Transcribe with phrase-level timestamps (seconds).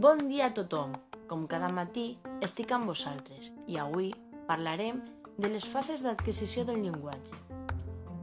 [0.00, 0.94] Bon dia a tothom!
[1.28, 4.06] Com cada matí, estic amb vosaltres i avui
[4.48, 5.02] parlarem
[5.36, 7.36] de les fases d'adquisició del llenguatge.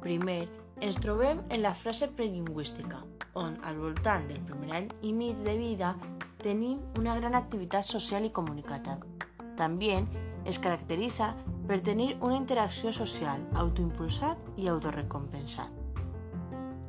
[0.01, 0.47] Primer,
[0.81, 3.03] ens trobem en la frase prelingüística,
[3.37, 5.91] on al voltant del primer any i mig de vida
[6.41, 8.97] tenim una gran activitat social i comunicativa.
[9.59, 9.99] També
[10.49, 11.27] es caracteritza
[11.69, 15.69] per tenir una interacció social autoimpulsat i autorrecompensat.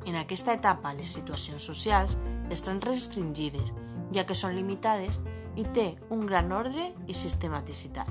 [0.09, 2.17] En aquesta etapa, les situacions socials
[2.49, 3.75] estan restringides,
[4.15, 5.21] ja que són limitades
[5.59, 8.09] i té un gran ordre i sistematicitat.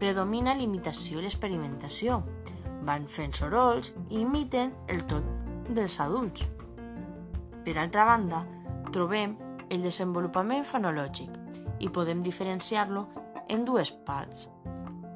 [0.00, 2.22] Predomina l'imitació i l'experimentació.
[2.88, 5.26] Van fent sorolls i imiten el tot
[5.68, 6.46] dels adults.
[7.64, 8.40] Per altra banda,
[8.90, 9.36] trobem
[9.70, 11.36] el desenvolupament fonològic
[11.80, 13.06] i podem diferenciar-lo
[13.48, 14.48] en dues parts.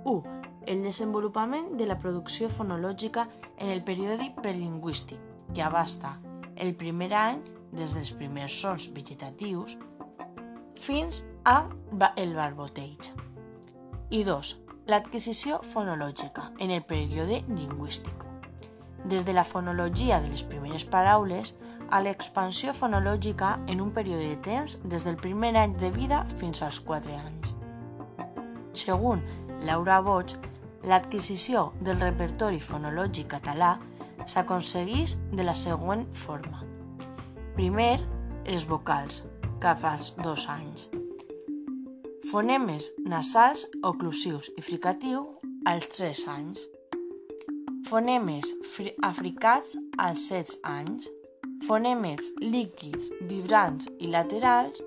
[0.04, 0.20] 1.
[0.66, 3.26] El desenvolupament de la producció fonològica
[3.58, 5.18] en el període prelingüístic,
[5.54, 6.18] que abasta
[6.56, 7.42] el primer any
[7.74, 9.78] des dels primers sons vegetatius
[10.80, 11.64] fins a
[12.16, 13.10] el barboteig.
[14.10, 18.24] I dos, l'adquisició fonològica en el període lingüístic.
[19.04, 21.54] Des de la fonologia de les primeres paraules
[21.90, 26.62] a l'expansió fonològica en un període de temps des del primer any de vida fins
[26.62, 27.54] als 4 anys.
[28.74, 29.22] Segons
[29.64, 30.36] Laura Boig,
[30.84, 33.78] l'adquisició del repertori fonològic català
[34.26, 36.73] s'aconsegueix de la següent forma.
[37.54, 38.00] Primer,
[38.50, 39.20] els vocals,
[39.62, 40.88] cap als dos anys.
[42.26, 45.20] Fonemes nasals, oclusius i fricatiu
[45.70, 46.64] als 3 anys.
[47.86, 48.50] Fonemes
[49.06, 51.06] africats als 7 anys.
[51.68, 54.82] Fonemes líquids, vibrants i laterals,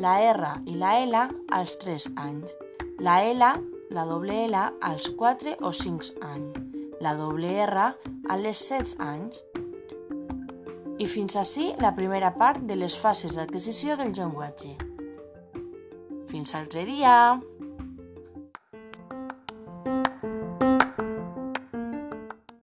[0.00, 1.20] la R i la L
[1.52, 2.56] als 3 anys.
[3.04, 3.44] La L,
[3.92, 6.64] la doble L als 4 o 5 anys.
[7.04, 9.44] La doble R a les 7 anys.
[10.96, 14.72] I fins ací la primera part de les fases d'adquisició del llenguatge.
[16.30, 17.16] Fins altre dia!